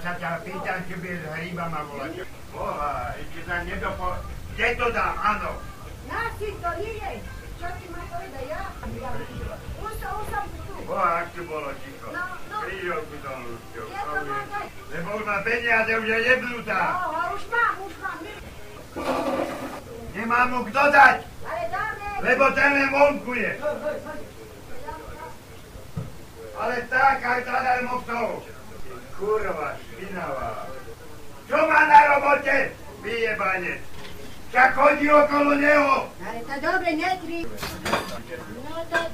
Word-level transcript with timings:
sa 0.00 0.12
ťa 0.16 0.40
pýtam, 0.42 0.78
či 0.88 0.94
budeš 0.96 1.22
hríba 1.36 1.64
ma 1.68 1.80
volať. 1.84 2.24
Boha, 2.50 3.12
ešte 3.20 3.40
sa 3.44 3.56
nedopo... 3.62 4.16
Kde 4.56 4.66
to 4.76 4.86
dám, 4.92 5.14
áno? 5.16 5.50
Na 6.10 6.20
si 6.36 6.48
to 6.58 6.70
nie. 6.80 7.10
Čo 7.60 7.68
ti 7.76 7.86
má 7.92 8.02
povedať 8.08 8.44
ja? 8.48 8.62
Ja 8.98 9.10
už 9.80 9.92
som, 10.00 10.12
už 10.20 10.26
som 10.32 10.44
tu. 10.48 10.72
Boha, 10.88 11.08
ak 11.22 11.28
tu 11.36 11.42
bolo 11.44 11.70
ticho. 11.84 12.08
No, 12.10 12.24
no. 12.48 12.56
Krížovku 12.64 13.16
som 13.20 13.36
ľudťou. 13.44 13.86
Ja 13.92 14.02
to 14.02 14.20
mám 14.24 14.46
dať. 14.48 14.66
Lebo 14.90 15.08
už 15.16 15.24
má 15.24 15.38
peniaze, 15.44 15.90
už 15.94 16.08
je 16.08 16.18
jebnutá. 16.24 16.80
No, 16.80 17.08
už 17.36 17.42
mám, 17.52 17.74
už 17.84 17.94
mám. 18.00 18.18
Nemá 20.10 20.40
mu 20.50 20.58
kto 20.66 20.82
dať, 20.90 21.16
Ale 21.46 21.62
dáme. 21.70 22.06
lebo 22.20 22.44
ten 22.52 22.70
len 22.74 22.88
vonku 22.90 23.32
je. 23.38 23.52
Ale 26.60 26.76
tak 26.92 27.18
aj 27.24 27.40
zadarmo 27.46 27.94
v 28.00 28.04
toho. 28.04 28.32
Kurva, 29.16 29.76
špinavá. 30.00 30.64
Čo 31.44 31.58
má 31.68 31.80
na 31.84 32.00
robote? 32.16 32.72
Vyjebanec. 33.04 33.80
Čak 34.50 34.72
chodí 34.74 35.06
okolo 35.12 35.52
neho. 35.60 36.08
Ale 36.24 36.40
to 36.48 36.54
dobre, 36.64 36.90
netri. 36.96 37.40
No 38.64 38.80
tak. 38.88 39.10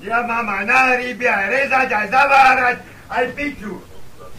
Ja 0.00 0.24
mám 0.24 0.48
aj 0.48 0.64
na 0.64 0.96
ryby, 0.96 1.28
aj 1.28 1.46
rezať, 1.52 1.88
aj 1.92 2.06
zavárať, 2.08 2.76
aj 3.12 3.24
piču. 3.36 3.76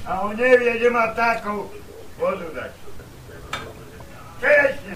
A 0.10 0.26
on 0.26 0.34
nevie, 0.34 0.82
že 0.82 0.90
má 0.90 1.14
vtákov 1.14 1.70
vodu 2.18 2.48
dať. 2.58 2.72
Čerečne. 4.42 4.94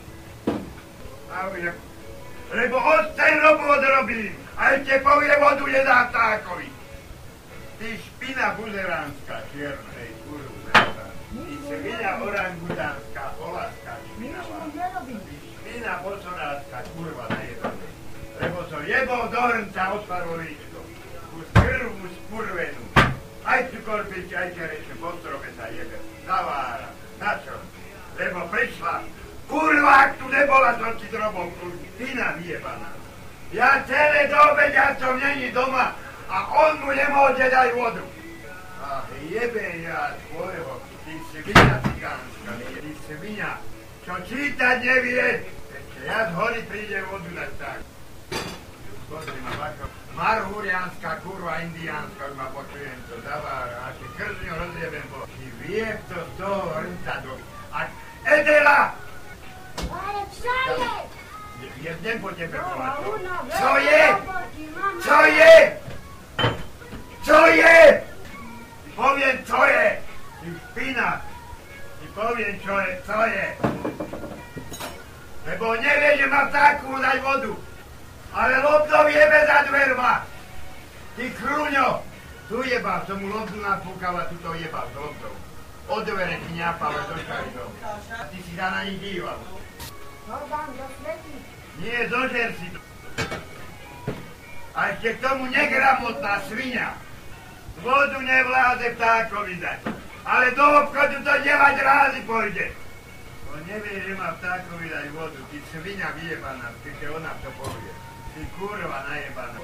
A 1.29 1.37
Lebo 2.49 2.77
on 2.81 3.03
ten 3.13 3.35
robot 3.45 3.81
robí. 3.83 4.33
A 4.55 4.79
ešte 4.79 5.03
povie 5.03 5.35
vodu 5.35 5.65
nedá 5.67 6.07
vtákovi. 6.07 6.74
Ty 7.79 7.99
špina 7.99 8.55
buzeránska, 8.55 9.35
čierna, 9.51 9.91
hej, 9.99 10.11
kurva. 10.23 10.71
Ty 11.35 11.53
špina 11.67 12.11
orangutánska, 12.23 13.23
olaska, 13.43 13.93
špinavá. 14.15 14.57
Ty 14.71 15.35
špina 15.59 15.93
kurva, 16.95 17.25
najebané. 17.29 17.87
Lebo 18.39 18.59
som 18.71 18.83
jebol 18.87 19.27
do 19.27 19.41
hrnca 19.41 19.83
otvarolíčko. 19.91 20.79
Kus 21.35 21.47
krvu 21.51 22.07
spurvenú. 22.15 22.83
Aj 23.43 23.59
cukorpič, 23.67 24.31
aj 24.31 24.49
čerečne, 24.55 24.95
po 24.95 25.11
strope 25.19 25.51
sa 25.59 25.67
jebe. 25.67 25.99
Zavára. 26.23 26.89
Na 27.19 27.31
čo? 27.43 27.59
Lebo 28.15 28.47
prišla. 28.51 29.03
Kurva, 29.51 29.93
ak 30.07 30.11
tu 30.15 30.25
nebola, 30.31 30.79
som 30.79 30.95
ti 30.95 31.07
drobol 31.11 31.51
kurva. 31.59 31.87
Tyna 31.99 32.39
vyjebaná. 32.39 32.91
Ja 33.51 33.83
celé 33.87 34.27
do 34.27 34.39
obedia 34.51 34.95
som 34.99 35.15
není 35.19 35.51
doma 35.51 35.95
a 36.29 36.37
on 36.49 36.73
mu 36.81 36.91
nemôže 36.91 37.45
dať 37.49 37.69
vodu. 37.77 38.03
Ach, 38.81 39.07
jebe 39.25 39.65
ja 39.81 40.13
tvojho, 40.29 40.73
ty 41.05 41.13
svinia 41.33 41.77
cigánska, 41.81 42.51
ty 42.59 42.91
svinia, 43.05 43.51
čo 44.05 44.13
čítať 44.25 44.77
nevie, 44.81 45.45
ešte 45.73 45.99
ja 46.05 46.29
z 46.29 46.31
hory 46.37 46.61
príde 46.69 46.99
vodu 47.09 47.29
dať 47.33 47.51
tak. 47.57 47.79
Pozri 49.05 49.37
ma, 49.45 49.53
bako, 49.53 49.85
marhuriánska 50.17 51.21
kurva 51.21 51.61
indiánska, 51.61 52.25
ma 52.33 52.49
počujem, 52.49 52.97
to 53.05 53.21
zavára, 53.21 53.77
a 53.85 53.93
ti 53.93 54.05
krzňu 54.17 54.53
rozjebem, 54.53 55.05
bo 55.13 55.29
ti 55.29 55.45
vieb 55.61 56.01
to 56.09 56.17
z 56.17 56.31
toho 56.41 56.73
hrnca 56.73 57.13
do... 57.21 57.37
A 57.69 57.85
Edela! 58.25 58.97
Ale 59.85 60.21
čo 60.33 60.57
je? 60.81 60.93
Jedem 61.85 62.17
po 62.17 62.33
tebe 62.33 62.57
volať. 62.57 62.89
a 62.89 62.93
uno, 63.05 63.33
Co 63.53 63.71
je? 63.77 64.03
Co 65.05 65.17
je? 65.29 65.53
Co 67.25 67.39
je? 67.49 68.03
Poviem, 68.93 69.35
čo 69.49 69.59
je. 69.65 69.85
Ty 70.45 70.47
špina. 70.53 71.09
Ti 71.97 72.07
poviem, 72.13 72.55
čo 72.61 72.75
je, 72.77 72.91
co 73.01 73.17
je. 73.25 73.47
Lebo 75.49 75.65
nevie, 75.81 76.11
že 76.21 76.25
má 76.29 76.45
vtáku 76.53 76.93
dať 77.01 77.17
vodu. 77.25 77.53
Ale 78.29 78.61
lobdov 78.61 79.09
jebe 79.09 79.39
za 79.49 79.57
dverma. 79.65 80.21
Ty 81.17 81.25
kruňo. 81.33 81.89
Tu 82.45 82.61
jebal, 82.69 83.01
som 83.09 83.17
mu 83.17 83.33
lobdu 83.33 83.57
napúkal 83.57 84.21
a 84.21 84.29
tu 84.29 84.37
to 84.45 84.53
jebal 84.61 84.85
s 84.85 84.93
lobdou. 84.93 85.33
Od 85.89 86.05
dvere 86.05 86.37
ti 86.45 86.51
neapal, 86.53 86.93
do 86.93 87.17
šaridov. 87.25 87.73
A 88.13 88.21
ty 88.29 88.37
si 88.37 88.53
sa 88.53 88.69
na 88.69 88.85
nich 88.85 89.01
díval. 89.01 89.37
To 90.29 90.37
dám 90.45 90.69
do 90.77 90.85
svety. 91.01 91.33
Nie, 91.81 92.05
zožer 92.05 92.53
si 92.61 92.69
to. 92.69 92.81
A 94.77 94.93
ešte 94.93 95.17
k 95.17 95.23
tomu 95.25 95.49
negramotná 95.49 96.45
svinia. 96.45 96.93
Vodu 97.83 98.19
nevláde 98.21 98.95
ptákovi 98.95 99.59
dať. 99.59 99.79
Ale 100.25 100.51
do 100.55 100.65
obchodu 100.83 101.17
to 101.21 101.33
9 101.43 101.49
rázy 101.83 102.21
pôjde. 102.23 102.65
On 103.51 103.61
nevie, 103.67 104.03
že 104.03 104.13
má 104.15 104.35
ptákovi 104.39 104.87
dať 104.89 105.05
vodu. 105.11 105.39
Ty 105.51 105.57
svinia 105.71 106.09
vyjebaná, 106.15 106.71
keď 106.83 106.95
ona 107.11 107.31
to 107.43 107.49
povie. 107.59 107.93
Ty 108.35 108.41
kurva 108.59 108.99
najebaná. 109.11 109.59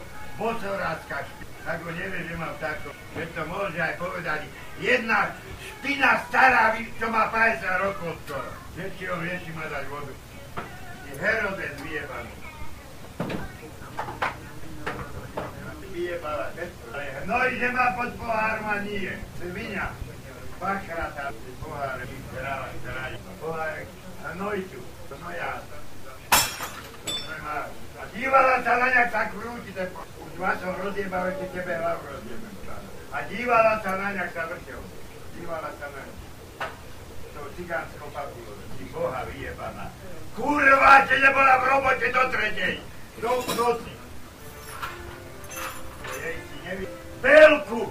Tak 1.62 1.78
on 1.86 1.94
nevie, 1.94 2.26
že 2.26 2.36
má 2.36 2.50
ptákov. 2.58 2.94
Veď 3.14 3.30
to 3.38 3.44
môže 3.46 3.78
aj 3.78 3.94
povedať 4.02 4.40
jedna 4.82 5.30
špina 5.62 6.26
stará, 6.26 6.74
čo 6.98 7.08
má 7.14 7.30
50 7.30 7.86
rokov 7.86 8.18
skoro. 8.26 8.50
Všetci 8.74 9.04
vie, 9.06 9.36
či 9.46 9.52
má 9.54 9.66
dať 9.70 9.86
vodu. 9.94 10.14
Ty 11.06 11.12
Herodes 11.22 11.76
vyjebaný. 11.86 12.41
Hnoj, 17.32 17.50
že 17.56 17.68
má 17.72 17.96
pod 17.96 18.12
pohárom 18.20 18.68
a 18.68 18.78
nie. 18.84 19.16
Svinia. 19.40 19.96
Dvakrát 20.60 21.16
a 21.16 21.26
pohár 21.64 22.00
vyzerala 22.04 22.68
kráľ. 22.84 23.12
Pohár 23.40 23.76
hnoj 24.36 24.60
tu. 24.68 24.84
No 25.16 25.30
ja. 25.32 25.64
A 27.72 28.04
dívala 28.12 28.60
sa 28.68 28.74
na 28.84 28.88
ňa, 28.92 29.04
sa 29.16 29.32
krúti. 29.32 29.72
tak 29.72 29.96
Už 29.96 30.34
ma 30.36 30.60
som 30.60 30.76
rozjebal, 30.76 31.32
ešte 31.32 31.56
tebe 31.56 31.74
hlavu 31.80 32.04
rozjebem. 32.04 32.54
A 33.16 33.18
dívala 33.32 33.74
sa 33.80 33.92
na 33.96 34.08
ňa, 34.12 34.26
sa 34.36 34.44
vrtel. 34.52 34.84
Dívala 35.40 35.72
sa 35.80 35.88
na. 35.88 36.04
Tou 37.32 37.48
cigánskou 37.56 38.12
papulou. 38.12 38.60
Ty 38.76 38.86
boha 38.92 39.24
vyjebaná. 39.32 39.88
Kurva, 40.36 41.08
že 41.08 41.16
nebola 41.16 41.64
v 41.64 41.64
robote 41.64 42.08
do 42.12 42.24
tretej. 42.28 42.76
Do 43.24 43.32
noci. 43.56 43.94
Jej 46.20 46.38
si. 46.44 47.11
Belku! 47.72 47.88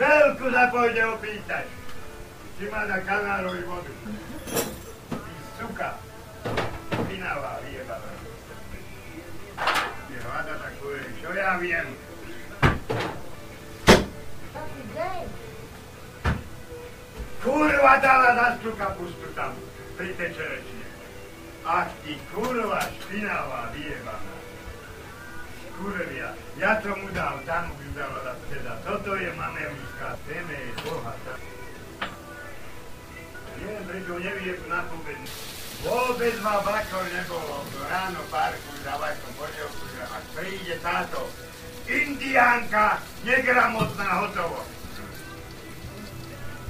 Belku 0.00 0.48
sa 0.48 0.72
pôjde 0.72 1.04
opýtať. 1.12 1.68
Či 2.56 2.72
má 2.72 2.88
na 2.88 2.96
kanárovi 3.04 3.60
vodu. 3.68 3.92
Ty 5.12 5.32
suka. 5.60 6.00
Pinavá 7.04 7.60
vyjebaná. 7.68 8.12
Je 10.08 10.18
hľada 10.24 10.54
takové, 10.56 11.04
čo 11.20 11.28
ja 11.36 11.60
viem. 11.60 11.88
Kurva 17.44 17.94
dala 18.00 18.30
na 18.40 18.48
tú 18.56 18.72
kapustu 18.72 19.28
tam, 19.36 19.52
pri 20.00 20.16
tej 20.16 20.32
čerečine. 20.32 20.88
Ach 21.68 21.92
ty 22.08 22.16
kurva 22.32 22.88
špinavá 23.04 23.68
vyjebaná. 23.76 24.32
Kurvia, 25.76 26.32
ja 26.56 26.80
tomu 26.80 27.12
dal, 27.12 27.36
tam 27.44 27.68
teda. 27.76 27.87
Toto 28.88 29.12
je 29.20 29.28
mameliška, 29.36 30.16
teme 30.24 30.56
je 30.56 30.72
bohatá. 30.80 31.36
Neviem, 33.60 33.84
prečo 33.84 34.16
nevie 34.16 34.56
na 34.64 34.80
povedť. 34.88 35.28
Vôbec 35.84 36.34
ma 36.40 36.56
bakor 36.64 37.04
nebolo. 37.12 37.68
Ráno 37.84 38.24
parku 38.32 38.72
za 38.80 38.96
vašom 38.96 39.32
poriadku, 39.36 39.84
že 39.92 40.02
ak 40.08 40.24
príde 40.32 40.74
táto 40.80 41.28
indiánka, 41.84 43.04
negramotná 43.28 44.08
hotovo. 44.24 44.64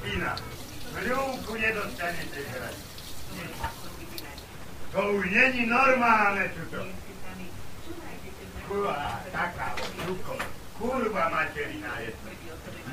Iná. 0.03 0.35
Hľúku 0.99 1.55
nedostanete 1.55 2.41
hrať. 2.51 2.77
To 4.91 4.99
už 5.15 5.23
není 5.23 5.71
normálne, 5.71 6.51
tuto. 6.51 6.83
Kurva, 8.67 9.23
taká 9.31 9.71
šuko. 10.03 10.58
Kurva 10.79 11.29
materina 11.29 11.91
je 11.99 12.11
to. 12.15 12.29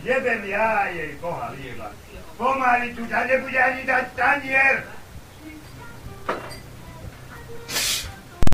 Jebem 0.03 0.43
ja 0.47 0.91
jej 0.91 1.15
boha 1.23 1.51
lieva. 1.55 1.91
Pomaly 2.39 2.93
tu 2.95 3.03
ťa 3.07 3.27
nebude 3.27 3.59
ani 3.59 3.83
dať 3.87 4.07
tanier. 4.19 4.96